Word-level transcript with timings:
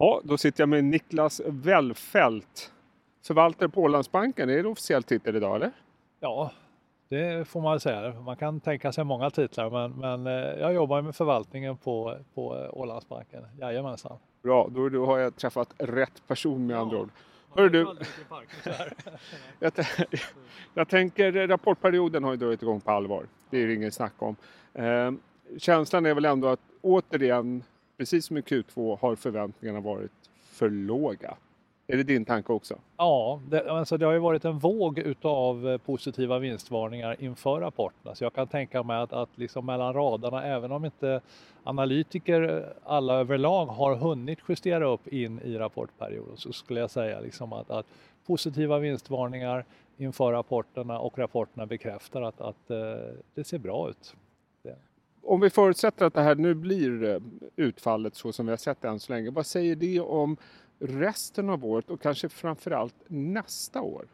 Ja, 0.00 0.20
då 0.24 0.38
sitter 0.38 0.62
jag 0.62 0.68
med 0.68 0.84
Niklas 0.84 1.40
Wellfelt, 1.46 2.72
förvaltare 3.26 3.68
på 3.68 3.82
Ålandsbanken. 3.82 4.50
Är 4.50 4.62
det 4.62 4.68
officiell 4.68 5.02
titel 5.02 5.36
idag 5.36 5.56
eller? 5.56 5.70
Ja, 6.20 6.52
det 7.08 7.48
får 7.48 7.60
man 7.60 7.80
säga. 7.80 8.20
Man 8.20 8.36
kan 8.36 8.60
tänka 8.60 8.92
sig 8.92 9.04
många 9.04 9.30
titlar 9.30 9.70
men, 9.70 9.92
men 9.92 10.26
eh, 10.26 10.60
jag 10.60 10.74
jobbar 10.74 11.02
med 11.02 11.16
förvaltningen 11.16 11.76
på, 11.76 12.18
på 12.34 12.68
Ålandsbanken. 12.72 13.44
Jajamensan. 13.60 14.18
Bra, 14.42 14.68
då, 14.70 14.88
då 14.88 15.06
har 15.06 15.18
jag 15.18 15.36
träffat 15.36 15.74
rätt 15.78 16.26
person 16.26 16.66
med 16.66 16.76
ja. 16.76 16.80
andra 16.80 16.98
ord. 16.98 17.10
Hör 17.54 17.68
du, 17.68 17.86
jag, 19.58 19.72
jag, 20.74 20.88
tänker 20.88 21.48
rapportperioden 21.48 22.24
har 22.24 22.30
ju 22.30 22.36
dragit 22.36 22.62
igång 22.62 22.80
på 22.80 22.90
allvar. 22.90 23.26
Det 23.50 23.62
är 23.62 23.66
det 23.66 23.74
ingen 23.74 23.92
snack 23.92 24.14
om. 24.18 24.36
Eh, 24.74 25.12
känslan 25.58 26.06
är 26.06 26.14
väl 26.14 26.24
ändå 26.24 26.48
att 26.48 26.60
återigen, 26.82 27.62
precis 27.98 28.26
som 28.26 28.36
i 28.36 28.40
Q2, 28.40 28.98
har 29.00 29.16
förväntningarna 29.16 29.80
varit 29.80 30.12
för 30.42 30.70
låga. 30.70 31.36
Är 31.86 31.96
det 31.96 32.02
din 32.02 32.24
tanke 32.24 32.52
också? 32.52 32.78
Ja, 32.96 33.40
det, 33.48 33.70
alltså 33.70 33.96
det 33.96 34.06
har 34.06 34.12
ju 34.12 34.18
varit 34.18 34.44
en 34.44 34.58
våg 34.58 34.98
utav 34.98 35.68
eh, 35.68 35.78
positiva 35.78 36.38
vinstvarningar 36.38 37.16
inför 37.18 37.60
rapporterna. 37.60 38.14
Så 38.14 38.24
jag 38.24 38.34
kan 38.34 38.46
tänka 38.46 38.82
mig 38.82 38.96
att, 38.96 39.12
att 39.12 39.28
liksom 39.34 39.66
mellan 39.66 39.94
raderna, 39.94 40.44
även 40.44 40.72
om 40.72 40.84
inte 40.84 41.20
analytiker 41.64 42.42
eh, 42.42 42.64
alla 42.84 43.14
överlag 43.14 43.66
har 43.66 43.96
hunnit 43.96 44.38
justera 44.48 44.86
upp 44.86 45.08
in 45.08 45.40
i 45.40 45.58
rapportperioden, 45.58 46.36
så 46.36 46.52
skulle 46.52 46.80
jag 46.80 46.90
säga 46.90 47.20
liksom 47.20 47.52
att, 47.52 47.70
att 47.70 47.86
positiva 48.26 48.78
vinstvarningar 48.78 49.64
inför 49.96 50.32
rapporterna 50.32 50.98
och 50.98 51.18
rapporterna 51.18 51.66
bekräftar 51.66 52.22
att, 52.22 52.40
att 52.40 52.70
eh, 52.70 52.76
det 53.34 53.44
ser 53.44 53.58
bra 53.58 53.90
ut. 53.90 54.14
Om 55.22 55.40
vi 55.40 55.50
förutsätter 55.50 56.06
att 56.06 56.14
det 56.14 56.22
här 56.22 56.34
nu 56.34 56.54
blir 56.54 57.04
eh, 57.04 57.20
utfallet 57.56 58.14
så 58.14 58.32
som 58.32 58.46
vi 58.46 58.52
har 58.52 58.56
sett 58.56 58.84
än 58.84 59.00
så 59.00 59.12
länge, 59.12 59.30
vad 59.30 59.46
säger 59.46 59.76
det 59.76 60.00
om 60.00 60.36
resten 60.78 61.50
av 61.50 61.64
året 61.64 61.90
och 61.90 62.00
kanske 62.00 62.28
framförallt 62.28 62.94
nästa 63.08 63.80
år? 63.82 64.06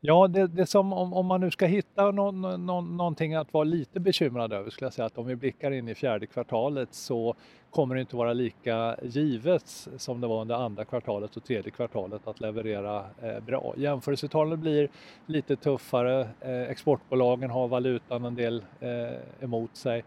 Ja, 0.00 0.28
det, 0.28 0.46
det 0.46 0.66
som 0.66 0.92
om, 0.92 1.12
om, 1.12 1.26
man 1.26 1.40
nu 1.40 1.50
ska 1.50 1.66
hitta 1.66 2.10
någon, 2.10 2.66
någon, 2.66 2.96
någonting 2.96 3.34
att 3.34 3.52
vara 3.52 3.64
lite 3.64 4.00
bekymrad 4.00 4.52
över 4.52 4.70
skulle 4.70 4.86
jag 4.86 4.92
säga 4.92 5.06
att 5.06 5.18
om 5.18 5.26
vi 5.26 5.36
blickar 5.36 5.70
in 5.70 5.88
i 5.88 5.94
fjärde 5.94 6.26
kvartalet 6.26 6.94
så 6.94 7.34
kommer 7.70 7.94
det 7.94 8.00
inte 8.00 8.16
vara 8.16 8.32
lika 8.32 8.96
givet 9.02 9.88
som 9.96 10.20
det 10.20 10.26
var 10.26 10.40
under 10.40 10.54
andra 10.54 10.84
kvartalet 10.84 11.36
och 11.36 11.44
tredje 11.44 11.70
kvartalet 11.70 12.28
att 12.28 12.40
leverera 12.40 13.04
eh, 13.22 13.40
bra. 13.40 13.74
Jämförelsetalen 13.76 14.60
blir 14.60 14.88
lite 15.26 15.56
tuffare, 15.56 16.28
eh, 16.40 16.62
exportbolagen 16.62 17.50
har 17.50 17.68
valutan 17.68 18.24
en 18.24 18.34
del 18.34 18.64
eh, 18.80 19.44
emot 19.44 19.76
sig 19.76 20.04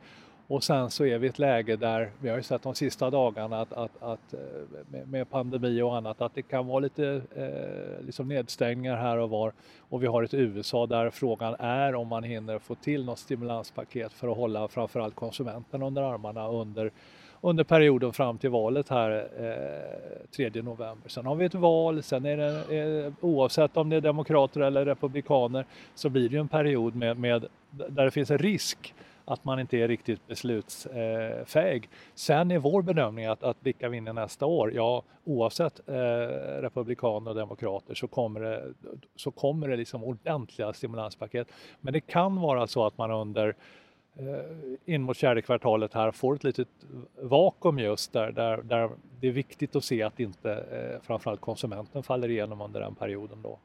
och 0.51 0.63
sen 0.63 0.89
så 0.89 1.05
är 1.05 1.17
vi 1.17 1.27
i 1.27 1.29
ett 1.29 1.39
läge 1.39 1.75
där, 1.75 2.09
vi 2.19 2.29
har 2.29 2.37
ju 2.37 2.43
sett 2.43 2.61
de 2.61 2.75
sista 2.75 3.09
dagarna 3.09 3.61
att, 3.61 3.73
att, 3.73 4.03
att 4.03 4.33
eh, 4.33 5.07
med 5.07 5.29
pandemi 5.29 5.81
och 5.81 5.97
annat, 5.97 6.21
att 6.21 6.35
det 6.35 6.41
kan 6.41 6.67
vara 6.67 6.79
lite 6.79 7.21
eh, 7.35 8.05
liksom 8.05 8.27
nedstängningar 8.27 8.95
här 8.95 9.17
och 9.17 9.29
var. 9.29 9.53
Och 9.79 10.03
vi 10.03 10.07
har 10.07 10.23
ett 10.23 10.33
USA 10.33 10.85
där 10.85 11.09
frågan 11.09 11.55
är 11.59 11.95
om 11.95 12.07
man 12.07 12.23
hinner 12.23 12.59
få 12.59 12.75
till 12.75 13.05
något 13.05 13.19
stimulanspaket 13.19 14.13
för 14.13 14.31
att 14.31 14.37
hålla 14.37 14.67
framförallt 14.67 15.15
konsumenten 15.15 15.83
under 15.83 16.01
armarna 16.01 16.47
under, 16.47 16.91
under 17.41 17.63
perioden 17.63 18.13
fram 18.13 18.37
till 18.37 18.49
valet 18.49 18.89
här 18.89 19.27
eh, 19.39 20.49
3 20.51 20.61
november. 20.61 21.09
Sen 21.09 21.25
har 21.25 21.35
vi 21.35 21.45
ett 21.45 21.55
val, 21.55 22.03
sen 22.03 22.25
är 22.25 22.37
det 22.37 23.05
eh, 23.05 23.13
oavsett 23.21 23.77
om 23.77 23.89
det 23.89 23.95
är 23.95 24.01
demokrater 24.01 24.61
eller 24.61 24.85
republikaner 24.85 25.65
så 25.95 26.09
blir 26.09 26.29
det 26.29 26.35
ju 26.35 26.39
en 26.39 26.47
period 26.47 26.95
med, 26.95 27.17
med 27.19 27.45
där 27.69 28.05
det 28.05 28.11
finns 28.11 28.31
en 28.31 28.37
risk 28.37 28.93
att 29.25 29.45
man 29.45 29.59
inte 29.59 29.77
är 29.77 29.87
riktigt 29.87 30.27
beslutsfäg. 30.27 31.89
Sen 32.15 32.51
är 32.51 32.59
vår 32.59 32.81
bedömning 32.81 33.25
att, 33.25 33.43
att 33.43 33.57
vilka 33.59 33.89
vinner 33.89 34.13
nästa 34.13 34.45
år, 34.45 34.73
ja 34.73 35.03
oavsett 35.23 35.89
eh, 35.89 35.93
republikaner 36.61 37.31
och 37.31 37.37
demokrater 37.37 37.93
så 37.93 38.07
kommer 38.07 38.39
det, 38.39 38.73
så 39.15 39.31
kommer 39.31 39.67
det 39.67 39.75
liksom 39.75 40.03
ordentliga 40.03 40.73
stimulanspaket. 40.73 41.51
Men 41.81 41.93
det 41.93 42.01
kan 42.01 42.41
vara 42.41 42.67
så 42.67 42.85
att 42.85 42.97
man 42.97 43.11
under 43.11 43.55
eh, 44.15 44.93
in 44.93 45.01
mot 45.01 45.17
fjärde 45.17 45.41
kvartalet 45.41 45.93
här 45.93 46.11
får 46.11 46.35
ett 46.35 46.43
litet 46.43 46.67
vakuum 47.21 47.79
just 47.79 48.13
där, 48.13 48.31
där, 48.31 48.57
där 48.57 48.89
det 49.19 49.27
är 49.27 49.31
viktigt 49.31 49.75
att 49.75 49.83
se 49.83 50.03
att 50.03 50.19
inte 50.19 50.51
eh, 50.51 51.01
framförallt 51.01 51.41
konsumenten 51.41 52.03
faller 52.03 52.29
igenom 52.29 52.61
under 52.61 52.79
den 52.79 52.95
perioden 52.95 53.41
då. 53.41 53.59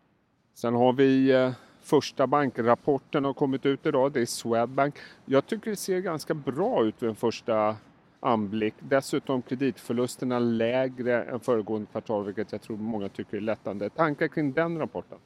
Sen 0.54 0.74
har 0.74 0.92
vi 0.92 1.30
eh, 1.30 1.52
Första 1.86 2.26
bankrapporten 2.26 3.24
har 3.24 3.32
kommit 3.32 3.66
ut 3.66 3.86
idag, 3.86 4.12
det 4.12 4.20
är 4.20 4.26
Swedbank. 4.26 4.94
Jag 5.24 5.46
tycker 5.46 5.70
det 5.70 5.76
ser 5.76 6.00
ganska 6.00 6.34
bra 6.34 6.84
ut 6.84 7.02
vid 7.02 7.10
en 7.10 7.16
första 7.16 7.76
anblick. 8.20 8.74
Dessutom 8.78 9.42
kreditförlusterna 9.42 10.38
lägre 10.38 11.22
än 11.22 11.40
föregående 11.40 11.86
kvartal, 11.92 12.24
vilket 12.24 12.52
jag 12.52 12.62
tror 12.62 12.76
många 12.76 13.08
tycker 13.08 13.36
är 13.36 13.40
lättande. 13.40 13.90
Tankar 13.90 14.28
kring 14.28 14.52
den 14.52 14.78
rapporten? 14.78 15.18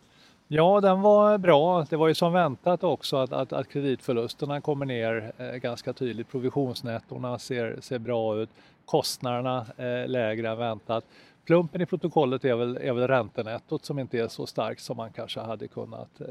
Ja, 0.48 0.80
den 0.80 1.00
var 1.00 1.38
bra. 1.38 1.86
Det 1.90 1.96
var 1.96 2.08
ju 2.08 2.14
som 2.14 2.32
väntat 2.32 2.84
också 2.84 3.16
att, 3.16 3.32
att, 3.32 3.52
att 3.52 3.68
kreditförlusterna 3.68 4.60
kommer 4.60 4.86
ner 4.86 5.32
eh, 5.38 5.46
ganska 5.46 5.92
tydligt. 5.92 6.30
Provisionsnettorna 6.30 7.38
ser, 7.38 7.78
ser 7.80 7.98
bra 7.98 8.36
ut. 8.36 8.50
Kostnaderna 8.84 9.66
eh, 9.76 10.08
lägre 10.08 10.48
än 10.48 10.58
väntat. 10.58 11.04
Plumpen 11.44 11.80
i 11.80 11.86
protokollet 11.86 12.44
är 12.44 12.54
väl, 12.54 12.76
är 12.76 12.92
väl 12.92 13.08
räntenettot 13.08 13.84
som 13.84 13.98
inte 13.98 14.18
är 14.18 14.28
så 14.28 14.46
starkt 14.46 14.82
som 14.82 14.96
man 14.96 15.12
kanske 15.12 15.40
hade 15.40 15.68
kunnat 15.68 16.20
eh, 16.20 16.26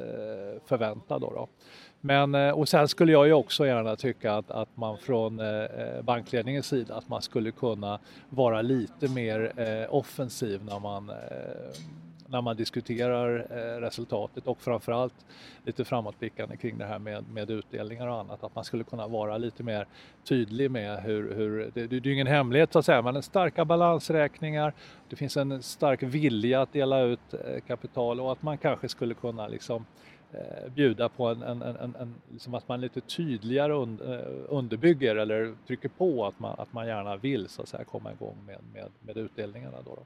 förvänta. 0.65 1.19
Då, 1.19 1.29
då. 1.29 1.47
Men, 2.01 2.35
eh, 2.35 2.51
och 2.51 2.69
sen 2.69 2.87
skulle 2.87 3.11
jag 3.11 3.27
ju 3.27 3.33
också 3.33 3.65
gärna 3.67 3.95
tycka 3.95 4.33
att, 4.33 4.51
att 4.51 4.77
man 4.77 4.97
från 4.97 5.39
eh, 5.39 5.47
eh 5.47 6.01
bankledningens 6.01 6.67
sida 6.67 6.95
att 6.95 7.09
man 7.09 7.21
skulle 7.21 7.51
kunna 7.51 7.99
vara 8.29 8.61
lite 8.61 9.07
mer 9.07 9.53
eh, 9.55 9.95
offensiv 9.95 10.65
när 10.65 10.79
man 10.79 11.09
eh, 11.09 11.15
när 12.29 12.41
man 12.41 12.57
diskuterar 12.57 13.47
eh, 13.49 13.81
resultatet 13.81 14.47
och 14.47 14.61
framförallt 14.61 15.25
lite 15.65 15.85
framåtblickande 15.85 16.57
kring 16.57 16.77
det 16.77 16.85
här 16.85 16.99
med, 16.99 17.23
med 17.33 17.51
utdelningar 17.51 18.07
och 18.07 18.19
annat. 18.19 18.43
Att 18.43 18.55
man 18.55 18.63
skulle 18.63 18.83
kunna 18.83 19.07
vara 19.07 19.37
lite 19.37 19.63
mer 19.63 19.87
tydlig 20.23 20.71
med 20.71 21.03
hur, 21.03 21.35
hur 21.35 21.71
det, 21.73 21.87
det 21.87 21.95
är 21.95 22.07
ju 22.07 22.13
ingen 22.13 22.27
hemlighet 22.27 22.73
så 22.73 22.79
att 22.79 22.85
säga, 22.85 23.01
men 23.01 23.23
starka 23.23 23.65
balansräkningar, 23.65 24.73
det 25.09 25.15
finns 25.15 25.37
en 25.37 25.63
stark 25.63 26.03
vilja 26.03 26.61
att 26.61 26.73
dela 26.73 27.01
ut 27.01 27.33
eh, 27.33 27.61
kapital 27.67 28.19
och 28.19 28.31
att 28.31 28.41
man 28.41 28.57
kanske 28.57 28.89
skulle 28.89 29.13
kunna 29.13 29.47
liksom 29.47 29.85
eh, 30.31 30.71
bjuda 30.75 31.09
på 31.09 31.27
en, 31.27 31.41
en, 31.41 31.61
en, 31.61 31.95
en 31.99 32.15
liksom 32.31 32.53
att 32.53 32.67
man 32.67 32.81
lite 32.81 33.01
tydligare 33.01 33.73
und, 33.73 34.01
eh, 34.01 34.19
underbygger 34.49 35.15
eller 35.15 35.55
trycker 35.67 35.89
på 35.89 36.25
att 36.25 36.39
man, 36.39 36.55
att 36.57 36.73
man 36.73 36.87
gärna 36.87 37.17
vill 37.17 37.47
så 37.49 37.61
att 37.61 37.67
säga 37.67 37.83
komma 37.83 38.11
igång 38.11 38.37
med, 38.45 38.59
med, 38.73 38.89
med 39.01 39.17
utdelningarna. 39.17 39.77
Då, 39.85 39.95
då. 39.95 40.01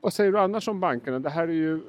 Vad 0.00 0.12
säger 0.12 0.32
du 0.32 0.38
annars 0.38 0.68
om 0.68 0.80
bankerna? 0.80 1.18
Det 1.18 1.30
här 1.30 1.48
är 1.48 1.52
ju 1.52 1.74
eh, 1.74 1.80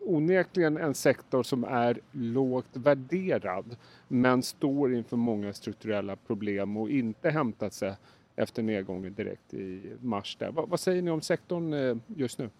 onekligen 0.00 0.76
en 0.76 0.94
sektor 0.94 1.42
som 1.42 1.64
är 1.64 2.00
lågt 2.12 2.76
värderad 2.76 3.76
men 4.08 4.42
står 4.42 4.94
inför 4.94 5.16
många 5.16 5.52
strukturella 5.52 6.16
problem 6.16 6.76
och 6.76 6.90
inte 6.90 7.30
hämtat 7.30 7.72
sig 7.72 7.94
efter 8.36 8.62
nedgången 8.62 9.14
direkt 9.14 9.54
i 9.54 9.92
mars. 10.00 10.36
Där. 10.36 10.52
Vad, 10.52 10.80
säger 10.80 11.02
ni 11.02 11.10
om 11.10 11.20
sektorn 11.20 11.72
eh, 11.72 11.96
just 12.06 12.38
nu? 12.38 12.50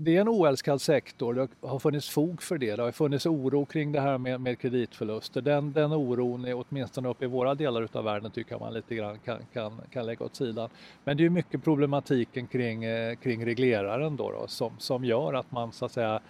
Det 0.00 0.16
är 0.16 0.20
en 0.20 0.28
oälskad 0.28 0.80
sektor. 0.80 1.34
Det 1.34 1.48
har 1.60 1.78
funnits 1.78 2.08
fog 2.08 2.42
för 2.42 2.58
det. 2.58 2.76
Det 2.76 2.82
har 2.82 2.92
funnits 2.92 3.26
oro 3.26 3.64
kring 3.64 3.92
det 3.92 4.00
här 4.00 4.18
med, 4.18 4.40
med 4.40 4.58
kreditförluster. 4.58 5.40
Den, 5.40 5.72
den 5.72 5.92
oron, 5.92 6.44
är, 6.44 6.64
åtminstone 6.68 7.08
uppe 7.08 7.24
i 7.24 7.28
våra 7.28 7.54
delar 7.54 7.88
av 7.92 8.04
världen, 8.04 8.30
tycker 8.30 8.52
jag 8.52 8.60
man 8.60 8.74
lite 8.74 8.94
grann 8.94 9.18
kan, 9.18 9.38
kan, 9.52 9.80
kan 9.92 10.06
lägga 10.06 10.24
åt 10.24 10.36
sidan. 10.36 10.70
Men 11.04 11.16
det 11.16 11.24
är 11.24 11.30
mycket 11.30 11.64
problematiken 11.64 12.46
kring, 12.46 12.84
eh, 12.84 13.16
kring 13.16 13.46
regleraren 13.46 14.16
då, 14.16 14.30
då 14.30 14.46
som, 14.46 14.72
som 14.78 15.04
gör 15.04 15.34
att 15.34 15.52
man 15.52 15.72
så 15.72 15.84
att 15.84 15.92
säga 15.92 16.20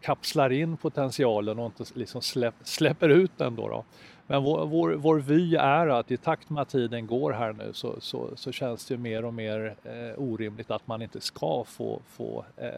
kapslar 0.00 0.52
in 0.52 0.76
potentialen 0.76 1.58
och 1.58 1.66
inte 1.66 1.84
liksom 1.94 2.22
släpp, 2.22 2.54
släpper 2.62 3.08
ut 3.08 3.32
den. 3.36 3.56
Då, 3.56 3.68
då. 3.68 3.84
Men 4.30 4.42
vår, 4.42 4.66
vår, 4.66 4.90
vår 4.90 5.18
vy 5.18 5.56
är 5.56 5.86
att 5.86 6.10
i 6.10 6.16
takt 6.16 6.50
med 6.50 6.62
att 6.62 6.68
tiden 6.68 7.06
går 7.06 7.32
här 7.32 7.52
nu 7.52 7.72
så, 7.72 8.00
så, 8.00 8.30
så 8.36 8.52
känns 8.52 8.86
det 8.86 8.96
mer 8.96 9.24
och 9.24 9.34
mer 9.34 9.74
eh, 9.84 10.22
orimligt 10.22 10.70
att 10.70 10.86
man 10.86 11.02
inte 11.02 11.20
ska 11.20 11.64
få, 11.64 12.00
få 12.06 12.44
eh, 12.56 12.70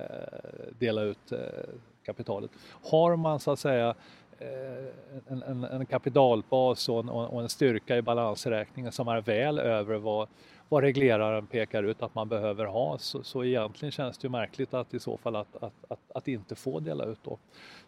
dela 0.79 1.03
ut 1.03 1.33
eh, 1.33 1.39
kapitalet. 2.05 2.51
Har 2.91 3.17
man 3.17 3.41
så 3.41 3.51
att 3.51 3.59
säga 3.59 3.95
Eh, 4.41 4.87
en, 5.29 5.43
en, 5.43 5.65
en 5.65 5.87
kapitalbas 5.87 6.89
och 6.89 7.01
en, 7.01 7.09
och 7.09 7.43
en 7.43 7.49
styrka 7.49 7.97
i 7.97 8.03
balansräkningen 8.03 8.93
som 8.93 9.09
är 9.09 9.21
väl 9.21 9.59
över 9.59 9.97
vad, 9.97 10.29
vad 10.69 10.83
regleraren 10.83 11.47
pekar 11.47 11.83
ut 11.83 12.03
att 12.03 12.15
man 12.15 12.29
behöver 12.29 12.65
ha 12.65 12.99
så, 12.99 13.23
så 13.23 13.45
egentligen 13.45 13.93
känns 13.93 14.19
det 14.19 14.27
ju 14.27 14.31
märkligt 14.31 14.75
att 14.75 14.95
i 14.95 14.99
så 14.99 15.17
fall 15.17 15.37
att, 15.37 15.57
att, 15.57 15.73
att, 15.89 16.01
att 16.15 16.29
inte 16.29 16.55
få 16.55 16.81
dela 16.81 17.05
ut 17.05 17.19
då. 17.23 17.39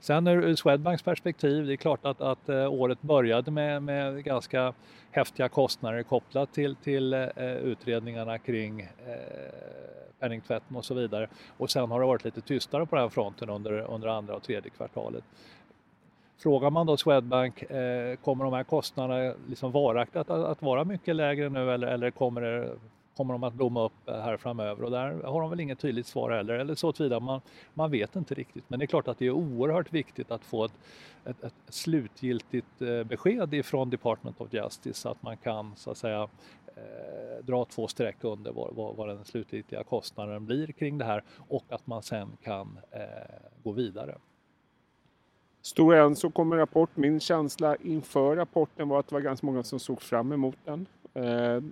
Sen 0.00 0.26
ur 0.26 0.54
Swedbanks 0.54 1.02
perspektiv, 1.02 1.66
det 1.66 1.72
är 1.72 1.76
klart 1.76 2.06
att, 2.06 2.20
att 2.20 2.48
eh, 2.48 2.72
året 2.72 3.02
började 3.02 3.50
med, 3.50 3.82
med 3.82 4.24
ganska 4.24 4.74
häftiga 5.10 5.48
kostnader 5.48 6.02
kopplat 6.02 6.52
till, 6.52 6.76
till 6.76 7.12
eh, 7.12 7.56
utredningarna 7.56 8.38
kring 8.38 8.80
eh, 8.80 8.88
penningtvätten 10.22 10.76
och 10.76 10.84
så 10.84 10.94
vidare. 10.94 11.28
Och 11.56 11.70
sen 11.70 11.90
har 11.90 12.00
det 12.00 12.06
varit 12.06 12.24
lite 12.24 12.40
tystare 12.40 12.86
på 12.86 12.96
den 12.96 13.10
fronten 13.10 13.50
under, 13.50 13.72
under 13.72 14.08
andra 14.08 14.34
och 14.34 14.42
tredje 14.42 14.70
kvartalet. 14.70 15.24
Frågar 16.42 16.70
man 16.70 16.86
då 16.86 16.96
Swedbank, 16.96 17.62
eh, 17.62 18.16
kommer 18.16 18.44
de 18.44 18.52
här 18.52 18.64
kostnaderna 18.64 19.34
liksom 19.48 19.72
varaktigt 19.72 20.16
att, 20.16 20.30
att, 20.30 20.62
vara 20.62 20.84
mycket 20.84 21.16
lägre 21.16 21.48
nu 21.48 21.72
eller, 21.72 21.86
eller 21.86 22.10
kommer 22.10 22.40
det 22.40 22.70
kommer 23.16 23.34
de 23.34 23.44
att 23.44 23.54
blomma 23.54 23.84
upp 23.84 23.92
här 24.06 24.36
framöver 24.36 24.84
och 24.84 24.90
där 24.90 25.22
har 25.22 25.40
de 25.40 25.50
väl 25.50 25.60
inget 25.60 25.78
tydligt 25.78 26.06
svar 26.06 26.30
heller 26.30 26.54
eller 26.54 26.74
så 26.74 26.92
tillvida 26.92 27.20
man, 27.20 27.40
man 27.74 27.90
vet 27.90 28.16
inte 28.16 28.34
riktigt. 28.34 28.64
Men 28.68 28.78
det 28.78 28.84
är 28.84 28.86
klart 28.86 29.08
att 29.08 29.18
det 29.18 29.26
är 29.26 29.30
oerhört 29.30 29.92
viktigt 29.92 30.30
att 30.30 30.44
få 30.44 30.64
ett, 30.64 30.72
ett, 31.24 31.44
ett 31.44 31.54
slutgiltigt 31.68 32.82
eh, 32.82 33.04
besked 33.04 33.54
ifrån 33.54 33.90
Department 33.90 34.40
of 34.40 34.52
Justice 34.52 35.00
så 35.00 35.08
att 35.08 35.22
man 35.22 35.36
kan 35.36 35.72
så 35.76 35.90
att 35.90 35.96
säga 35.96 36.28
eh, 36.66 37.44
dra 37.44 37.64
två 37.64 37.88
streck 37.88 38.16
under 38.20 38.52
vad, 38.52 38.74
vad, 38.74 38.96
vad, 38.96 39.08
den 39.08 39.24
slutgiltiga 39.24 39.84
kostnaden 39.84 40.46
blir 40.46 40.66
kring 40.66 40.98
det 40.98 41.04
här 41.04 41.22
och 41.48 41.64
att 41.68 41.86
man 41.86 42.02
sen 42.02 42.28
kan 42.42 42.78
eh, 42.90 43.00
gå 43.62 43.72
vidare. 43.72 44.14
Stora 45.62 46.02
Enso 46.02 46.30
kom 46.30 46.48
med 46.48 46.58
rapport. 46.58 46.90
Min 46.94 47.20
känsla 47.20 47.76
inför 47.76 48.36
rapporten 48.36 48.88
var 48.88 49.00
att 49.00 49.08
det 49.08 49.14
var 49.14 49.20
ganska 49.20 49.46
många 49.46 49.62
som 49.62 49.80
såg 49.80 50.02
fram 50.02 50.32
emot 50.32 50.56
den. 50.64 50.86
Eh, 51.14 51.62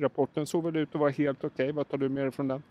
rapporten 0.00 0.46
såg 0.46 0.64
väl 0.64 0.76
ut 0.76 0.94
att 0.94 1.00
vara 1.00 1.10
helt 1.10 1.44
okej. 1.44 1.64
Okay. 1.64 1.72
Vad 1.72 1.88
tar 1.88 1.98
du 1.98 2.08
med 2.08 2.24
dig 2.24 2.30
från 2.30 2.48
den? 2.48 2.62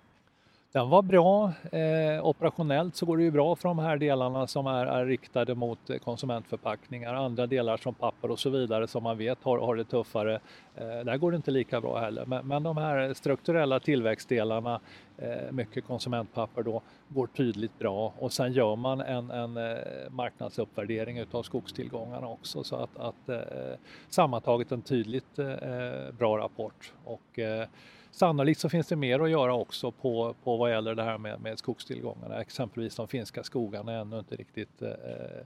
Den 0.73 0.89
var 0.89 1.01
bra. 1.01 1.53
Eh, 1.71 2.25
operationellt 2.25 2.95
så 2.95 3.05
går 3.05 3.17
det 3.17 3.23
ju 3.23 3.31
bra 3.31 3.55
för 3.55 3.69
de 3.69 3.79
här 3.79 3.97
delarna 3.97 4.47
som 4.47 4.67
är, 4.67 4.85
är 4.85 5.05
riktade 5.05 5.55
mot 5.55 5.89
eh, 5.89 5.97
konsumentförpackningar. 5.97 7.13
Andra 7.13 7.47
delar 7.47 7.77
som 7.77 7.93
papper 7.93 8.31
och 8.31 8.39
så 8.39 8.49
vidare 8.49 8.87
som 8.87 9.03
man 9.03 9.17
vet 9.17 9.43
har, 9.43 9.57
har 9.57 9.75
det 9.75 9.83
tuffare. 9.83 10.39
Eh, 10.75 10.99
där 11.05 11.17
går 11.17 11.31
det 11.31 11.35
inte 11.35 11.51
lika 11.51 11.81
bra 11.81 11.99
heller. 11.99 12.25
Men, 12.25 12.47
men 12.47 12.63
de 12.63 12.77
här 12.77 13.13
strukturella 13.13 13.79
tillväxtdelarna, 13.79 14.79
eh, 15.17 15.51
mycket 15.51 15.85
konsumentpapper 15.85 16.63
då, 16.63 16.81
går 17.07 17.27
tydligt 17.27 17.79
bra. 17.79 18.13
Och 18.19 18.33
sen 18.33 18.53
gör 18.53 18.75
man 18.75 19.01
en, 19.01 19.31
en 19.31 19.57
eh, 19.57 19.77
marknadsuppvärdering 20.09 21.17
utav 21.17 21.43
skogstillgångarna 21.43 22.27
också. 22.27 22.63
Så 22.63 22.75
att, 22.75 22.97
att 22.97 23.29
eh, 23.29 23.77
sammantaget 24.09 24.71
en 24.71 24.81
tydligt 24.81 25.39
eh, 25.39 26.11
bra 26.17 26.37
rapport. 26.37 26.93
Och, 27.05 27.39
eh, 27.39 27.67
Sannolikt 28.11 28.59
så 28.59 28.69
finns 28.69 28.87
det 28.87 28.95
mer 28.95 29.19
att 29.19 29.29
göra 29.29 29.53
också 29.53 29.91
på, 29.91 30.35
på 30.43 30.57
vad 30.57 30.71
gäller 30.71 30.95
det 30.95 31.03
här 31.03 31.17
med, 31.17 31.41
med 31.41 31.59
skogstillgångarna. 31.59 32.41
Exempelvis 32.41 32.95
de 32.95 33.07
finska 33.07 33.43
skogarna 33.43 33.91
är 33.91 33.97
ännu 33.97 34.19
inte 34.19 34.35
riktigt 34.35 34.81
eh, 34.81 34.89
eh 34.89 35.45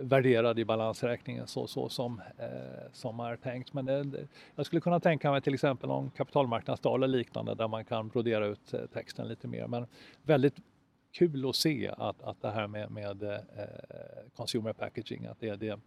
värderade 0.00 0.60
i 0.60 0.64
balansräkningen 0.64 1.46
så, 1.46 1.66
så 1.66 1.88
som, 1.88 2.20
eh, 2.38 2.92
som 2.92 3.20
är 3.20 3.36
tänkt. 3.36 3.72
Men 3.72 3.84
det, 3.84 4.26
jag 4.54 4.66
skulle 4.66 4.80
kunna 4.80 5.00
tänka 5.00 5.30
mig 5.30 5.40
till 5.40 5.54
exempel 5.54 5.88
någon 5.88 6.10
kapitalmarknadsdag 6.10 6.94
eller 6.94 7.08
liknande 7.08 7.54
där 7.54 7.68
man 7.68 7.84
kan 7.84 8.08
brodera 8.08 8.46
ut 8.46 8.74
eh, 8.74 8.80
texten 8.92 9.28
lite 9.28 9.48
mer. 9.48 9.66
Men 9.66 9.86
väldigt 10.22 10.56
kul 11.12 11.48
att 11.48 11.56
se 11.56 11.90
att, 11.98 12.22
att 12.22 12.42
det 12.42 12.50
här 12.50 12.66
med, 12.66 12.90
med 12.90 13.22
eh, 13.22 13.38
consumer 14.36 14.72
packaging, 14.72 15.26
att 15.26 15.40
det, 15.40 15.56
det 15.56 15.80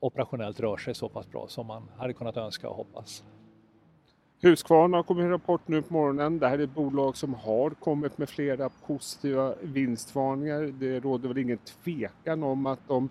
operationellt 0.00 0.60
rör 0.60 0.76
sig 0.76 0.94
så 0.94 1.08
pass 1.08 1.30
bra 1.30 1.46
som 1.48 1.66
man 1.66 1.90
hade 1.96 2.12
kunnat 2.12 2.36
önska 2.36 2.68
och 2.68 2.76
hoppas. 2.76 3.24
Husqvarna 4.40 4.96
har 4.96 5.02
kommit 5.02 5.24
en 5.24 5.30
rapport 5.30 5.60
nu 5.66 5.82
på 5.82 5.94
morgonen. 5.94 6.38
Det 6.38 6.48
här 6.48 6.58
är 6.58 6.62
ett 6.62 6.74
bolag 6.74 7.16
som 7.16 7.34
har 7.34 7.70
kommit 7.70 8.18
med 8.18 8.28
flera 8.28 8.68
positiva 8.86 9.54
vinstvarningar. 9.62 10.72
Det 10.80 11.00
råder 11.00 11.28
väl 11.28 11.38
ingen 11.38 11.58
tvekan 11.58 12.42
om 12.42 12.66
att 12.66 12.88
de 12.88 13.08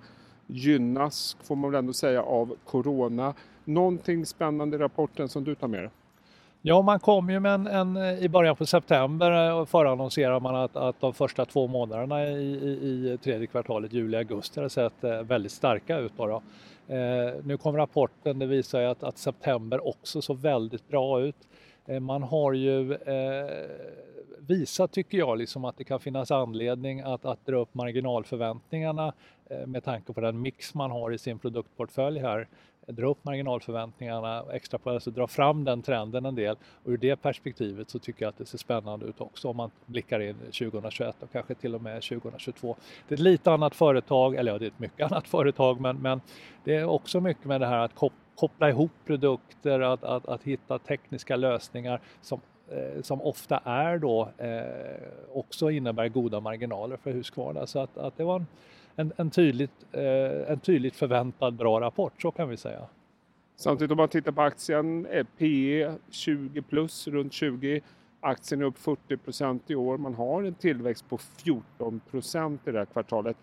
gynnas, 0.48 1.38
får 1.44 1.56
man 1.56 1.72
väl 1.72 1.80
ändå 1.80 1.94
säga, 1.94 2.24
av 2.24 2.56
Corona. 2.66 3.34
Någonting 3.66 4.26
spännande 4.26 4.78
i 4.78 4.80
rapporten 4.80 5.30
som 5.30 5.44
du 5.44 5.56
tar 5.56 5.68
med 5.68 5.80
dig? 5.80 5.90
Ja, 6.62 6.82
man 6.82 7.00
kom 7.00 7.30
ju 7.30 7.40
med 7.40 7.54
en, 7.54 7.68
en, 7.68 7.98
eh, 7.98 8.24
i 8.24 8.30
början 8.30 8.56
på 8.56 8.66
september 8.66 9.48
eh, 9.48 9.60
och 9.60 10.42
man 10.42 10.56
att, 10.56 10.76
att 10.76 11.00
de 11.00 11.14
första 11.14 11.46
två 11.46 11.68
månaderna 11.68 12.28
i, 12.28 12.34
i, 12.34 13.14
i 13.14 13.18
tredje 13.24 13.48
kvartalet, 13.48 13.94
juli, 13.94 14.18
augusti, 14.18 14.60
hade 14.60 14.70
sett 14.70 15.04
eh, 15.04 15.22
väldigt 15.22 15.52
starka 15.52 15.98
ut. 15.98 16.18
bara. 16.18 16.42
Eh, 16.88 17.34
nu 17.44 17.58
kom 17.58 17.78
rapporten, 17.78 18.40
det 18.40 18.46
visar 18.46 18.82
ju 18.82 18.88
att, 18.88 19.04
att 19.04 19.18
september 19.18 19.88
också 19.88 20.22
såg 20.22 20.38
väldigt 20.38 20.88
bra 20.88 21.22
ut. 21.22 21.48
Eh, 21.86 22.00
man 22.00 22.24
har 22.24 22.54
ju 22.54 22.94
eh, 22.94 23.70
visat, 24.40 24.92
tycker 24.92 25.18
jag, 25.18 25.38
liksom 25.38 25.66
att 25.66 25.78
det 25.78 25.84
kan 25.84 26.00
finnas 26.00 26.32
anledning 26.32 27.02
att, 27.02 27.26
att 27.26 27.46
dra 27.46 27.58
upp 27.58 27.74
marginalförväntningarna 27.74 29.14
eh, 29.46 29.66
med 29.66 29.84
tanke 29.84 30.14
på 30.14 30.22
den 30.22 30.42
mix 30.42 30.74
man 30.74 30.92
har 30.92 31.12
i 31.12 31.18
sin 31.18 31.40
produktportfölj 31.40 32.20
här 32.20 32.48
dra 32.88 33.08
upp 33.08 33.26
marginalförväntningarna, 33.26 34.44
extra 34.52 34.78
på, 34.78 34.90
alltså 34.90 35.12
dra 35.12 35.28
fram 35.28 35.64
den 35.64 35.82
trenden 35.82 36.26
en 36.26 36.36
del. 36.36 36.56
Och 36.84 36.92
ur 36.92 36.98
det 36.98 37.16
perspektivet 37.16 37.90
så 37.90 38.00
tycker 38.00 38.26
jag 38.26 38.30
att 38.30 38.38
det 38.38 38.46
ser 38.46 38.58
spännande 38.58 39.06
ut 39.06 39.22
också 39.22 39.50
om 39.50 39.58
man 39.58 39.72
blickar 39.86 40.20
in 40.20 40.36
2021 40.36 41.16
och 41.20 41.32
kanske 41.32 41.56
till 41.56 41.76
och 41.76 41.82
med 41.82 42.02
2022. 42.04 42.76
Det 43.08 43.14
är 43.14 43.18
ett 43.18 43.20
lite 43.20 43.52
annat 43.52 43.76
företag, 43.76 44.36
eller 44.36 44.52
ja, 44.52 44.58
det 44.58 44.66
är 44.66 44.68
ett 44.68 44.80
mycket 44.80 45.06
annat 45.12 45.28
företag, 45.28 45.82
men, 45.82 45.98
men 45.98 46.22
det 46.64 46.76
är 46.76 46.86
också 46.86 47.22
mycket 47.22 47.46
med 47.46 47.62
det 47.62 47.68
här 47.68 47.80
att 47.80 48.12
koppla 48.36 48.70
ihop 48.70 48.92
produkter, 49.06 49.80
att, 49.80 50.04
att, 50.04 50.26
att 50.26 50.44
hitta 50.44 50.80
tekniska 50.80 51.36
lösningar 51.36 52.02
som 52.22 52.42
eh, 52.72 53.02
som 53.02 53.22
ofta 53.22 53.58
är 53.58 53.98
då 53.98 54.30
eh, 54.38 55.08
också 55.34 55.72
innebär 55.72 56.08
goda 56.08 56.40
marginaler 56.40 56.98
för 56.98 57.12
Husqvarna. 57.12 57.68
Så 57.68 57.80
att, 57.80 57.98
att 57.98 58.18
det 58.18 58.24
var 58.24 58.36
en, 58.36 58.48
en, 58.98 59.14
en, 59.18 59.30
tydligt, 59.30 59.86
eh, 59.92 60.52
en 60.52 60.60
tydligt 60.60 60.96
förväntad 60.96 61.54
bra 61.54 61.82
rapport, 61.82 62.22
så 62.22 62.32
kan 62.32 62.50
vi 62.50 62.58
säga. 62.58 62.88
Samtidigt 63.56 63.92
om 63.92 63.98
man 63.98 64.10
tittar 64.10 64.32
på 64.32 64.42
aktien, 64.42 65.06
är 65.06 65.24
PE 65.24 65.94
20 66.10 66.62
plus, 66.62 67.08
runt 67.08 67.34
20. 67.34 67.82
Aktien 68.20 68.62
är 68.62 68.66
upp 68.66 68.78
40 68.78 69.18
procent 69.18 69.72
i 69.72 69.76
år. 69.76 69.98
Man 69.98 70.14
har 70.14 70.44
en 70.44 70.54
tillväxt 70.54 71.10
på 71.10 71.18
14 71.18 72.02
procent 72.12 72.68
i 72.68 72.72
det 72.72 72.78
här 72.78 72.86
kvartalet. 72.86 73.38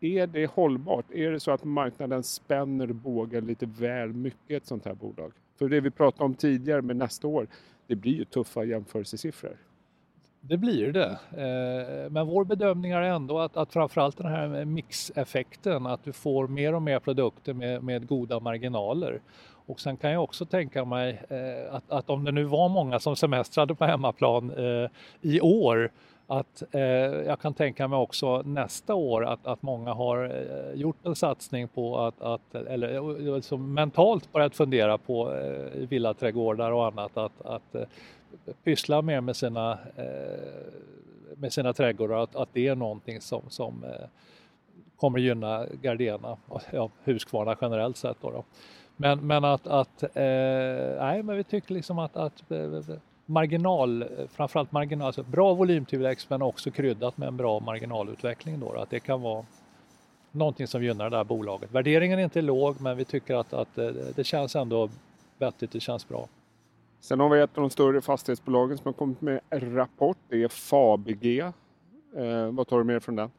Är 0.00 0.26
det 0.26 0.50
hållbart? 0.50 1.10
Är 1.10 1.30
det 1.30 1.40
så 1.40 1.50
att 1.50 1.64
marknaden 1.64 2.22
spänner 2.22 2.86
bågen 2.86 3.46
lite 3.46 3.66
väl 3.66 4.12
mycket 4.12 4.50
i 4.50 4.54
ett 4.54 4.66
sånt 4.66 4.84
här 4.84 4.94
bolag? 4.94 5.32
För 5.58 5.68
det 5.68 5.80
vi 5.80 5.90
pratade 5.90 6.24
om 6.24 6.34
tidigare 6.34 6.82
med 6.82 6.96
nästa 6.96 7.26
år, 7.26 7.46
det 7.86 7.96
blir 7.96 8.14
ju 8.14 8.24
tuffa 8.24 8.64
jämförelsesiffror. 8.64 9.56
Det 10.48 10.56
blir 10.56 10.92
det. 10.92 11.18
Eh, 11.30 12.10
men 12.10 12.26
vår 12.26 12.44
bedömning 12.44 12.92
är 12.92 13.02
ändå 13.02 13.38
att, 13.38 13.56
att 13.56 13.72
framförallt 13.72 14.16
den 14.16 14.26
här 14.26 14.64
mixeffekten, 14.64 15.86
att 15.86 16.04
du 16.04 16.12
får 16.12 16.48
mer 16.48 16.74
och 16.74 16.82
mer 16.82 16.98
produkter 16.98 17.54
med, 17.54 17.82
med 17.82 18.06
goda 18.06 18.40
marginaler. 18.40 19.20
Och 19.66 19.80
sen 19.80 19.96
kan 19.96 20.10
jag 20.10 20.22
också 20.22 20.46
tänka 20.46 20.84
mig 20.84 21.22
eh, 21.28 21.74
att, 21.74 21.90
att, 21.90 22.10
om 22.10 22.24
det 22.24 22.32
nu 22.32 22.44
var 22.44 22.68
många 22.68 23.00
som 23.00 23.16
semestrade 23.16 23.74
på 23.74 23.84
hemmaplan 23.84 24.50
eh, 24.50 24.90
i 25.20 25.40
år 25.40 25.90
att 26.26 26.62
eh, 26.70 26.80
jag 27.26 27.40
kan 27.40 27.54
tänka 27.54 27.88
mig 27.88 27.98
också 27.98 28.42
nästa 28.42 28.94
år 28.94 29.24
att, 29.24 29.46
att 29.46 29.62
många 29.62 29.92
har 29.92 30.24
eh, 30.24 30.80
gjort 30.80 31.06
en 31.06 31.14
satsning 31.14 31.68
på 31.68 31.98
att, 31.98 32.22
att 32.22 32.54
eller 32.54 33.34
liksom 33.36 33.74
mentalt 33.74 34.32
börjat 34.32 34.54
fundera 34.54 34.98
på 34.98 35.34
eh, 35.34 35.88
villaträdgårdar 35.88 36.70
och 36.70 36.86
annat 36.86 37.16
att, 37.16 37.46
att 37.46 37.76
pyssla 38.64 39.02
mer 39.02 39.20
med 39.20 39.36
sina, 39.36 39.78
eh, 39.96 40.04
med 41.36 41.52
sina 41.52 41.72
trädgårdar, 41.72 42.22
att, 42.22 42.36
att 42.36 42.48
det 42.52 42.68
är 42.68 42.74
någonting 42.74 43.20
som, 43.20 43.42
som 43.48 43.84
eh, 43.84 44.06
kommer 44.96 45.18
gynna 45.18 45.66
Gardena, 45.82 46.36
ja, 46.70 46.90
Husqvarna 47.04 47.56
generellt 47.60 47.96
sett. 47.96 48.16
Då, 48.20 48.30
då. 48.30 48.44
Men, 48.96 49.26
men 49.26 49.44
att, 49.44 49.66
att 49.66 50.02
eh, 50.02 50.10
nej, 50.98 51.22
men 51.22 51.36
vi 51.36 51.44
tycker 51.44 51.74
liksom 51.74 51.98
att, 51.98 52.16
att 52.16 52.50
eh, 52.50 52.96
marginal, 53.26 54.04
framförallt 54.28 54.72
marginal, 54.72 55.06
alltså 55.06 55.22
bra 55.22 55.54
volymtillväxt 55.54 56.30
men 56.30 56.42
också 56.42 56.70
kryddat 56.70 57.16
med 57.16 57.28
en 57.28 57.36
bra 57.36 57.60
marginalutveckling 57.60 58.60
då, 58.60 58.72
att 58.72 58.90
det 58.90 59.00
kan 59.00 59.22
vara 59.22 59.44
någonting 60.30 60.66
som 60.66 60.84
gynnar 60.84 61.10
det 61.10 61.16
här 61.16 61.24
bolaget. 61.24 61.72
Värderingen 61.72 62.18
är 62.18 62.24
inte 62.24 62.42
låg 62.42 62.80
men 62.80 62.96
vi 62.96 63.04
tycker 63.04 63.34
att, 63.34 63.52
att 63.52 63.78
eh, 63.78 63.86
det 64.16 64.24
känns 64.24 64.56
ändå 64.56 64.90
vettigt, 65.38 65.72
det 65.72 65.80
känns 65.80 66.08
bra. 66.08 66.28
Sen 67.04 67.20
har 67.20 67.28
vi 67.28 67.40
ett 67.40 67.58
av 67.58 67.62
de 67.62 67.70
större 67.70 68.00
fastighetsbolagen 68.00 68.78
som 68.78 68.86
har 68.86 68.92
kommit 68.92 69.20
med 69.20 69.40
en 69.50 69.74
rapport. 69.74 70.16
Det 70.28 70.42
är 70.42 70.48
Fabg. 70.48 71.40
Eh, 71.40 71.52
vad 72.50 72.66
tar 72.68 72.78
du 72.78 72.84
med 72.84 73.02
från 73.02 73.16
den? 73.16 73.30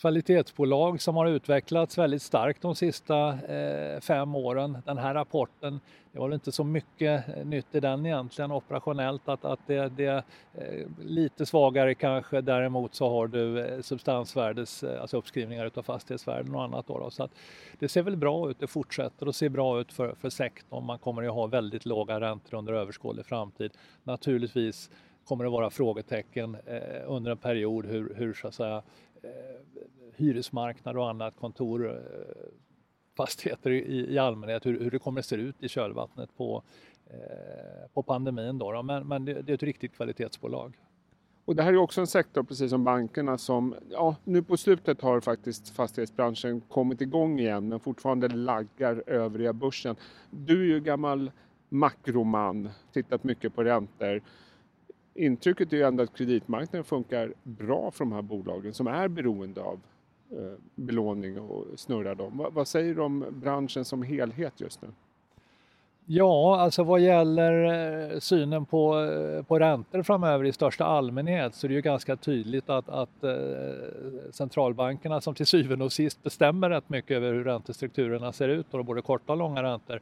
Kvalitetsbolag 0.00 1.00
som 1.00 1.16
har 1.16 1.26
utvecklats 1.26 1.98
väldigt 1.98 2.22
starkt 2.22 2.62
de 2.62 2.74
sista 2.74 3.28
eh, 3.28 4.00
fem 4.00 4.34
åren. 4.34 4.78
Den 4.84 4.98
här 4.98 5.14
rapporten, 5.14 5.80
det 6.12 6.18
var 6.18 6.34
inte 6.34 6.52
så 6.52 6.64
mycket 6.64 7.28
eh, 7.28 7.44
nytt 7.44 7.74
i 7.74 7.80
den 7.80 8.06
egentligen 8.06 8.52
operationellt 8.52 9.28
att, 9.28 9.44
att 9.44 9.60
det, 9.66 9.88
det 9.96 10.04
är 10.04 10.22
eh, 10.54 10.86
lite 10.98 11.46
svagare 11.46 11.94
kanske. 11.94 12.40
Däremot 12.40 12.94
så 12.94 13.08
har 13.08 13.26
du 13.26 13.60
eh, 13.60 13.80
substansvärdes, 13.80 14.82
eh, 14.82 15.00
alltså 15.00 15.16
uppskrivningar 15.16 15.66
utav 15.66 15.82
fastighetsvärden 15.82 16.54
och 16.54 16.62
annat. 16.62 16.86
Då, 16.86 16.98
då. 16.98 17.10
Så 17.10 17.22
att 17.24 17.32
det 17.78 17.88
ser 17.88 18.02
väl 18.02 18.16
bra 18.16 18.50
ut, 18.50 18.60
det 18.60 18.66
fortsätter 18.66 19.26
att 19.26 19.36
se 19.36 19.48
bra 19.48 19.80
ut 19.80 19.92
för, 19.92 20.14
för 20.14 20.30
sektorn. 20.30 20.84
Man 20.84 20.98
kommer 20.98 21.22
ju 21.22 21.28
ha 21.28 21.46
väldigt 21.46 21.86
låga 21.86 22.20
räntor 22.20 22.58
under 22.58 22.72
överskådlig 22.72 23.26
framtid. 23.26 23.72
Naturligtvis 24.04 24.90
kommer 25.28 25.44
det 25.44 25.50
vara 25.50 25.70
frågetecken 25.70 26.56
eh, 26.66 27.02
under 27.06 27.30
en 27.30 27.36
period 27.36 27.86
hur, 27.86 28.14
hur 28.14 28.34
så 28.34 28.48
att 28.48 28.54
säga, 28.54 28.82
Eh, 29.22 29.30
hyresmarknad 30.16 30.96
och 30.96 31.10
annat, 31.10 31.36
kontor, 31.36 31.90
eh, 31.90 32.00
fastigheter 33.16 33.70
i, 33.70 34.14
i 34.14 34.18
allmänhet, 34.18 34.66
hur, 34.66 34.80
hur 34.80 34.90
det 34.90 34.98
kommer 34.98 35.20
att 35.20 35.26
se 35.26 35.36
ut 35.36 35.56
i 35.62 35.68
kölvattnet 35.68 36.36
på, 36.36 36.62
eh, 37.06 37.88
på 37.94 38.02
pandemin. 38.02 38.58
Då, 38.58 38.72
då. 38.72 38.82
Men, 38.82 39.08
men 39.08 39.24
det, 39.24 39.42
det, 39.42 39.52
är 39.52 39.54
ett 39.54 39.62
riktigt 39.62 39.94
kvalitetsbolag. 39.94 40.78
Och 41.44 41.56
det 41.56 41.62
här 41.62 41.72
är 41.72 41.76
också 41.76 42.00
en 42.00 42.06
sektor, 42.06 42.42
precis 42.42 42.70
som 42.70 42.84
bankerna, 42.84 43.38
som 43.38 43.74
ja, 43.90 44.16
nu 44.24 44.42
på 44.42 44.56
slutet 44.56 45.00
har 45.00 45.20
faktiskt 45.20 45.68
fastighetsbranschen 45.68 46.60
kommit 46.60 47.00
igång 47.00 47.40
igen 47.40 47.68
men 47.68 47.80
fortfarande 47.80 48.28
laggar 48.28 49.02
övriga 49.06 49.52
börsen. 49.52 49.96
Du 50.30 50.60
är 50.60 50.74
ju 50.74 50.80
gammal 50.80 51.30
makroman, 51.68 52.68
tittat 52.92 53.24
mycket 53.24 53.54
på 53.54 53.64
räntor. 53.64 54.22
Intrycket 55.18 55.72
är 55.72 55.76
ju 55.76 55.82
ändå 55.82 56.02
att 56.02 56.16
kreditmarknaden 56.16 56.84
funkar 56.84 57.32
bra 57.42 57.90
för 57.90 58.04
de 58.04 58.12
här 58.12 58.22
bolagen 58.22 58.74
som 58.74 58.86
är 58.86 59.08
beroende 59.08 59.60
av 59.62 59.80
eh, 60.30 60.52
belåning 60.74 61.40
och 61.40 61.64
snurrar 61.76 62.14
dem. 62.14 62.36
Vad, 62.36 62.52
vad 62.52 62.68
säger 62.68 62.94
du 62.94 63.00
om 63.00 63.24
branschen 63.30 63.84
som 63.84 64.02
helhet 64.02 64.60
just 64.60 64.82
nu? 64.82 64.88
Ja, 66.10 66.60
alltså 66.60 66.82
vad 66.82 67.00
gäller 67.00 67.64
eh, 68.12 68.18
synen 68.18 68.66
på, 68.66 69.00
eh, 69.00 69.42
på 69.42 69.58
räntor 69.58 70.02
framöver 70.02 70.44
i 70.44 70.52
största 70.52 70.84
allmänhet 70.84 71.54
så 71.54 71.66
är 71.66 71.68
det 71.68 71.74
ju 71.74 71.80
ganska 71.80 72.16
tydligt 72.16 72.70
att, 72.70 72.88
att 72.88 73.24
eh, 73.24 73.32
centralbankerna 74.30 75.20
som 75.20 75.34
till 75.34 75.46
syvende 75.46 75.84
och 75.84 75.92
sist 75.92 76.22
bestämmer 76.22 76.70
rätt 76.70 76.88
mycket 76.88 77.16
över 77.16 77.32
hur 77.32 77.44
räntestrukturerna 77.44 78.32
ser 78.32 78.48
ut, 78.48 78.74
och 78.74 78.84
både 78.84 79.02
korta 79.02 79.32
och 79.32 79.38
långa 79.38 79.62
räntor. 79.62 80.00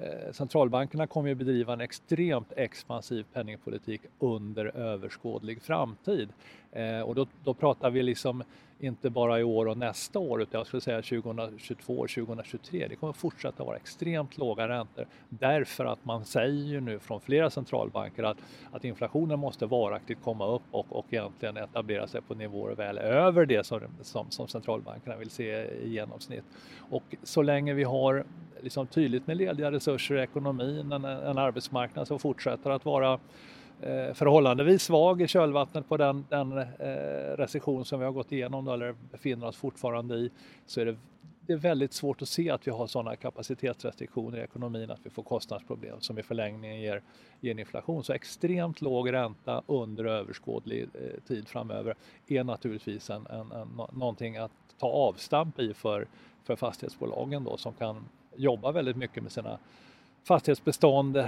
Eh, 0.00 0.32
centralbankerna 0.32 1.06
kommer 1.06 1.28
ju 1.28 1.34
bedriva 1.34 1.72
en 1.72 1.80
extremt 1.80 2.52
expansiv 2.56 3.24
penningpolitik 3.32 4.00
under 4.18 4.76
överskådlig 4.76 5.62
framtid. 5.62 6.28
Eh, 6.72 7.00
och 7.00 7.14
då, 7.14 7.26
då 7.44 7.54
pratar 7.54 7.90
vi 7.90 8.02
liksom 8.02 8.42
inte 8.80 9.10
bara 9.10 9.40
i 9.40 9.42
år 9.44 9.66
och 9.66 9.78
nästa 9.78 10.18
år 10.18 10.42
utan 10.42 10.58
jag 10.58 10.66
skulle 10.66 10.80
säga 10.80 11.02
2022 11.02 11.92
och 11.92 12.08
2023. 12.08 12.86
Det 12.88 12.96
kommer 12.96 13.12
fortsätta 13.12 13.64
vara 13.64 13.76
extremt 13.76 14.38
låga 14.38 14.68
räntor 14.68 15.06
därför 15.28 15.84
att 15.84 16.04
man 16.04 16.24
säger 16.24 16.64
ju 16.64 16.80
nu 16.80 16.98
från 16.98 17.20
flera 17.20 17.50
centralbanker 17.50 18.22
att, 18.22 18.38
att 18.72 18.84
inflationen 18.84 19.38
måste 19.38 19.66
varaktigt 19.66 20.22
komma 20.22 20.46
upp 20.46 20.62
och, 20.70 20.86
och 20.88 21.06
egentligen 21.10 21.56
etablera 21.56 22.06
sig 22.06 22.22
på 22.22 22.34
nivåer 22.34 22.74
väl 22.74 22.98
över 22.98 23.46
det 23.46 23.66
som, 23.66 23.80
som, 24.02 24.30
som 24.30 24.48
centralbankerna 24.48 25.16
vill 25.16 25.30
se 25.30 25.64
i 25.64 25.88
genomsnitt. 25.88 26.44
Och 26.90 27.16
så 27.22 27.42
länge 27.42 27.74
vi 27.74 27.84
har 27.84 28.24
liksom 28.62 28.86
tydligt 28.86 29.26
med 29.26 29.36
lediga 29.36 29.72
resurser 29.72 29.87
resurser 29.88 30.16
i 30.16 30.22
ekonomin, 30.22 30.92
en, 30.92 31.04
en 31.04 31.38
arbetsmarknad 31.38 32.06
som 32.06 32.18
fortsätter 32.18 32.70
att 32.70 32.84
vara 32.84 33.18
Eh, 33.80 34.14
förhållandevis 34.14 34.82
svag 34.82 35.22
i 35.22 35.28
kölvattnet 35.28 35.88
på 35.88 35.96
den, 35.96 36.24
den 36.28 36.58
eh, 36.58 37.36
recession 37.36 37.84
som 37.84 37.98
vi 37.98 38.04
har 38.04 38.12
gått 38.12 38.32
igenom 38.32 38.64
då, 38.64 38.72
eller 38.72 38.94
befinner 39.10 39.46
oss 39.46 39.56
fortfarande 39.56 40.14
i 40.14 40.30
så 40.66 40.80
är 40.80 40.84
det, 40.84 40.96
det 41.46 41.52
är 41.52 41.56
väldigt 41.56 41.92
svårt 41.92 42.22
att 42.22 42.28
se 42.28 42.50
att 42.50 42.66
vi 42.66 42.70
har 42.70 42.86
sådana 42.86 43.16
kapacitetsrestriktioner 43.16 44.38
i 44.38 44.40
ekonomin 44.40 44.90
att 44.90 45.00
vi 45.02 45.10
får 45.10 45.22
kostnadsproblem 45.22 46.00
som 46.00 46.18
i 46.18 46.22
förlängningen 46.22 46.80
ger, 46.80 47.02
ger 47.40 47.50
en 47.50 47.58
inflation. 47.58 48.04
Så 48.04 48.12
extremt 48.12 48.80
låg 48.80 49.12
ränta 49.12 49.62
under 49.66 50.04
överskådlig 50.04 50.82
eh, 50.82 51.20
tid 51.28 51.48
framöver 51.48 51.94
är 52.26 52.44
naturligtvis 52.44 53.10
en, 53.10 53.26
en, 53.26 53.52
en, 53.52 53.68
någonting 53.92 54.36
att 54.36 54.52
ta 54.78 54.86
avstamp 54.86 55.58
i 55.58 55.74
för, 55.74 56.06
för 56.44 56.56
fastighetsbolagen 56.56 57.44
då 57.44 57.56
som 57.56 57.72
kan 57.72 58.04
jobbar 58.38 58.72
väldigt 58.72 58.96
mycket 58.96 59.22
med 59.22 59.32
sina 59.32 59.58
fastighetsbestånd. 60.24 61.16
Eh, 61.16 61.26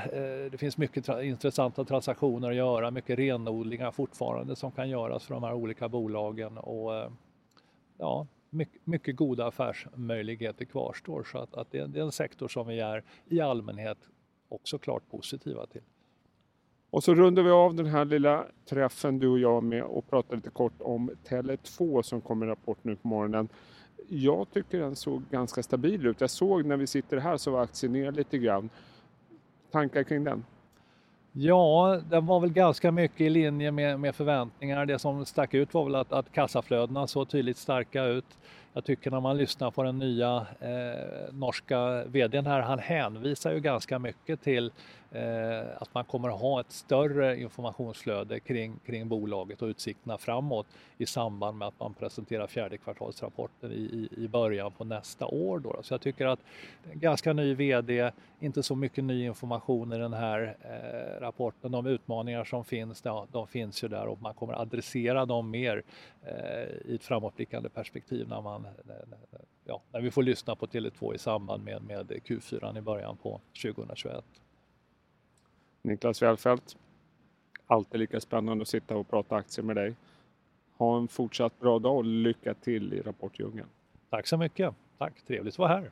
det 0.51 0.59
finns 0.59 0.79
mycket 0.79 1.09
intressanta 1.09 1.85
transaktioner 1.85 2.51
att 2.51 2.57
göra, 2.57 2.91
mycket 2.91 3.19
renodlingar 3.19 3.91
fortfarande 3.91 4.57
som 4.57 4.73
kan 4.73 4.89
göras 4.89 5.25
för 5.25 5.35
de 5.35 5.43
här 5.43 5.55
olika 5.55 5.89
bolagen 5.89 6.59
och 6.59 6.97
eh, 6.97 7.11
ja, 7.99 8.27
mycket, 8.51 8.87
mycket 8.87 9.17
goda 9.17 9.47
affärsmöjligheter 9.47 10.65
kvarstår 10.65 11.23
så 11.33 11.39
att, 11.39 11.55
att 11.55 11.71
det, 11.71 11.79
är 11.79 11.99
en 11.99 12.13
sektor 12.13 12.49
som 12.49 12.67
vi 12.67 12.81
är 12.81 13.03
i 13.27 13.41
allmänhet 13.41 13.99
också 14.49 14.79
klart 14.79 15.11
positiva 15.11 15.67
till. 15.67 15.83
Och 16.91 17.05
så 17.05 17.15
rundar 17.15 17.43
vi 17.43 17.51
av 17.51 17.75
den 17.75 17.87
här 17.87 18.05
lilla 18.05 18.47
träffen 18.69 19.19
du 19.19 19.29
och 19.29 19.39
jag 19.39 19.63
med 19.65 19.83
och 19.83 20.11
pratar 20.11 20.37
lite 20.37 20.51
kort 20.51 20.83
om 20.83 21.11
Tele2 21.29 22.03
som 22.03 22.21
kommer 22.21 22.47
rapport 22.47 22.79
nu 22.83 22.97
på 22.97 23.09
morgonen 23.09 23.49
jag 24.13 24.51
tycker 24.53 24.79
den 24.79 24.97
såg 24.97 25.23
ganska 25.31 25.63
stabil 25.63 26.07
ut. 26.07 26.21
Jag 26.21 26.31
såg 26.31 26.65
när 26.65 26.77
vi 26.77 26.87
sitter 26.87 27.17
här 27.17 27.37
så 27.37 27.51
var 27.51 27.63
aktien 27.63 27.93
ner 27.93 28.13
lite 28.13 28.39
grann. 28.39 28.71
Tankar 29.71 30.03
kring 30.03 30.25
den? 30.25 30.45
Ja, 31.33 32.01
den 32.11 32.27
var 32.27 32.41
väl 32.41 32.53
ganska 32.53 32.91
mycket 32.93 33.21
i 33.21 33.31
linje 33.31 33.71
med, 33.71 34.01
med 34.01 34.15
förväntningar. 34.15 34.87
Det 34.87 34.99
som 34.99 35.27
stack 35.27 35.55
ut 35.55 35.75
var 35.75 35.85
väl 35.85 35.95
att, 35.95 36.13
att 36.13 36.33
kassaflödena 36.33 37.07
såg 37.07 37.29
tydligt 37.29 37.57
starka 37.57 38.05
ut. 38.05 38.39
Jag 38.73 38.85
tycker 38.85 39.11
när 39.11 39.21
man 39.21 39.37
lyssnar 39.37 39.71
på 39.71 39.83
den 39.83 39.99
nya 39.99 40.47
eh, 40.61 41.33
norska 41.33 42.05
vdn 42.05 42.47
här, 42.47 42.61
han 42.61 42.79
hänvisar 42.79 43.53
ju 43.53 43.61
ganska 43.61 43.99
mycket 43.99 44.43
till 44.43 44.73
eh, 45.11 45.83
att 45.83 45.95
man 45.95 46.05
kommer 46.05 46.29
ha 46.29 46.61
ett 46.61 46.73
större 46.73 47.41
informationsflöde 47.41 48.41
kring, 48.41 48.79
kring 48.87 49.09
bolaget 49.09 49.63
och 49.63 49.67
utsikterna 49.67 50.19
framåt 50.19 50.67
i 50.99 51.07
samband 51.07 51.59
med 51.59 51.69
att 51.69 51.81
man 51.81 51.95
presenterar 51.95 52.47
fjärde 52.47 52.79
kvartalsrapporten 52.79 53.73
i, 53.73 53.75
i, 53.75 54.25
i 54.25 54.29
början 54.29 54.73
på 54.73 54.85
nästa 54.85 55.27
år. 55.27 55.59
Då. 55.59 55.77
Så 55.83 55.95
jag 55.95 56.01
tycker 56.01 56.27
att 56.27 56.41
ganska 56.93 57.33
ny 57.33 57.55
vd, 57.55 58.11
inte 58.41 58.63
så 58.63 58.75
mycket 58.75 59.05
ny 59.05 59.25
information 59.25 59.93
i 59.93 59.99
den 59.99 60.13
här 60.13 60.57
eh, 60.61 61.21
rapporten. 61.21 61.73
De 61.73 61.87
utmaningar 61.87 62.45
som 62.45 62.65
finns, 62.65 63.03
de, 63.03 63.27
de 63.33 63.47
finns 63.47 63.85
ju 63.85 63.89
där 63.89 64.07
och 64.07 64.23
man 64.23 64.35
kommer 64.35 64.55
adressera 64.55 65.27
dem 65.27 65.51
mer 65.51 65.83
eh, 66.23 66.91
i 66.91 66.95
ett 66.95 67.05
framåtblickande 67.05 67.69
perspektiv 67.69 68.29
när 68.29 68.41
man 68.41 68.60
ja, 69.65 69.83
när 69.93 70.01
vi 70.01 70.11
får 70.11 70.23
lyssna 70.23 70.57
på 70.57 70.67
Tele2 70.67 71.15
i 71.15 71.19
samband 71.19 71.65
med, 71.65 71.83
med 71.83 72.11
Q4 72.11 72.79
i 72.79 72.81
början 72.81 73.17
på 73.17 73.41
2021. 73.63 74.25
Niklas 75.83 76.23
Välfelt, 76.23 76.77
alltid 77.67 78.01
lika 78.01 78.21
spännande 78.21 78.63
att 78.63 78.69
sitta 78.69 78.97
och 78.97 79.09
prata 79.09 79.37
aktier 79.37 79.65
med 79.65 79.77
dig. 79.77 79.95
Ha 80.77 80.99
en 80.99 81.09
fortsatt 81.09 81.61
bra 81.61 81.79
dag 81.79 81.97
och 81.97 82.05
lycka 82.05 82.55
till 82.55 82.93
i 82.93 83.01
Rapportdjungeln. 83.01 83.69
Tack 84.11 84.27
så 84.27 84.37
mycket. 84.37 84.75
Tack, 84.99 85.23
trevligt 85.27 85.55
att 85.55 85.59
vara 85.59 85.69
här. 85.69 85.91